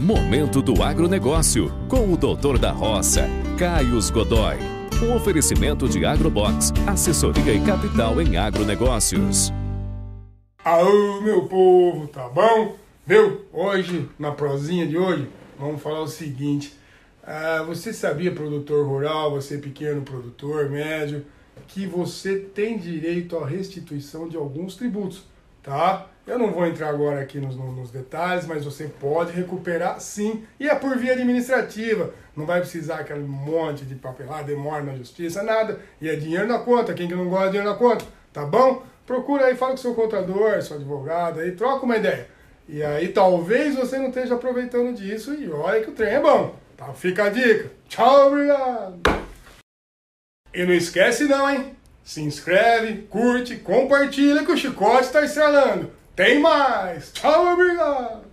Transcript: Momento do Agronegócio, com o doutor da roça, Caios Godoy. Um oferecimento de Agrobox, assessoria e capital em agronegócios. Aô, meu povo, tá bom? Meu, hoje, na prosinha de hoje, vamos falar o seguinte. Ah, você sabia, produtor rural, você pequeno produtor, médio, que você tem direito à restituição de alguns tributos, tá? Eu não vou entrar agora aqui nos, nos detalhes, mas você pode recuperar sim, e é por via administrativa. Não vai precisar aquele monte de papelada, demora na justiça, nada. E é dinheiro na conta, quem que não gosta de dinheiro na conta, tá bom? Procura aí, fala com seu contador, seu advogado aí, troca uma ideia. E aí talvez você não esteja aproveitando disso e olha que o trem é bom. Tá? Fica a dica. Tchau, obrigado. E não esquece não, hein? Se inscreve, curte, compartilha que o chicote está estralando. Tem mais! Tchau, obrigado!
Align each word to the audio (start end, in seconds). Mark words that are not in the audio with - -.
Momento 0.00 0.62
do 0.62 0.82
Agronegócio, 0.82 1.70
com 1.86 2.10
o 2.10 2.16
doutor 2.16 2.58
da 2.58 2.72
roça, 2.72 3.28
Caios 3.58 4.08
Godoy. 4.08 4.56
Um 5.04 5.14
oferecimento 5.14 5.86
de 5.86 6.06
Agrobox, 6.06 6.72
assessoria 6.86 7.52
e 7.52 7.62
capital 7.62 8.18
em 8.18 8.38
agronegócios. 8.38 9.52
Aô, 10.64 11.20
meu 11.20 11.46
povo, 11.46 12.08
tá 12.08 12.26
bom? 12.30 12.76
Meu, 13.06 13.44
hoje, 13.52 14.08
na 14.18 14.32
prosinha 14.32 14.86
de 14.86 14.96
hoje, 14.96 15.28
vamos 15.58 15.82
falar 15.82 16.00
o 16.00 16.08
seguinte. 16.08 16.74
Ah, 17.22 17.62
você 17.66 17.92
sabia, 17.92 18.32
produtor 18.32 18.86
rural, 18.86 19.30
você 19.32 19.58
pequeno 19.58 20.00
produtor, 20.00 20.70
médio, 20.70 21.26
que 21.68 21.86
você 21.86 22.38
tem 22.38 22.78
direito 22.78 23.36
à 23.36 23.46
restituição 23.46 24.30
de 24.30 24.36
alguns 24.38 24.76
tributos, 24.76 25.24
tá? 25.62 26.06
Eu 26.26 26.38
não 26.38 26.52
vou 26.52 26.66
entrar 26.66 26.90
agora 26.90 27.20
aqui 27.20 27.40
nos, 27.40 27.56
nos 27.56 27.90
detalhes, 27.90 28.46
mas 28.46 28.64
você 28.64 28.84
pode 28.84 29.32
recuperar 29.32 30.00
sim, 30.00 30.44
e 30.60 30.68
é 30.68 30.74
por 30.74 30.96
via 30.96 31.12
administrativa. 31.12 32.14
Não 32.36 32.46
vai 32.46 32.60
precisar 32.60 33.00
aquele 33.00 33.24
monte 33.24 33.84
de 33.84 33.94
papelada, 33.94 34.44
demora 34.44 34.82
na 34.82 34.94
justiça, 34.94 35.42
nada. 35.42 35.80
E 36.00 36.08
é 36.08 36.14
dinheiro 36.14 36.46
na 36.46 36.58
conta, 36.58 36.94
quem 36.94 37.08
que 37.08 37.14
não 37.14 37.28
gosta 37.28 37.46
de 37.46 37.52
dinheiro 37.52 37.70
na 37.70 37.76
conta, 37.76 38.04
tá 38.32 38.44
bom? 38.44 38.82
Procura 39.04 39.46
aí, 39.46 39.56
fala 39.56 39.72
com 39.72 39.78
seu 39.78 39.94
contador, 39.94 40.62
seu 40.62 40.76
advogado 40.76 41.40
aí, 41.40 41.52
troca 41.52 41.84
uma 41.84 41.96
ideia. 41.96 42.28
E 42.68 42.80
aí 42.80 43.08
talvez 43.08 43.74
você 43.74 43.98
não 43.98 44.10
esteja 44.10 44.36
aproveitando 44.36 44.94
disso 44.94 45.34
e 45.34 45.50
olha 45.50 45.82
que 45.82 45.90
o 45.90 45.94
trem 45.94 46.14
é 46.14 46.20
bom. 46.20 46.54
Tá? 46.76 46.94
Fica 46.94 47.24
a 47.24 47.28
dica. 47.28 47.72
Tchau, 47.88 48.28
obrigado. 48.28 49.00
E 50.54 50.64
não 50.64 50.72
esquece 50.72 51.24
não, 51.24 51.50
hein? 51.50 51.76
Se 52.04 52.20
inscreve, 52.20 53.02
curte, 53.08 53.56
compartilha 53.56 54.44
que 54.44 54.52
o 54.52 54.56
chicote 54.56 55.04
está 55.04 55.24
estralando. 55.24 55.92
Tem 56.16 56.40
mais! 56.40 57.12
Tchau, 57.12 57.52
obrigado! 57.52 58.29